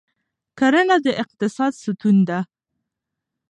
[0.59, 2.39] کرنه د اقتصاد ستون ده.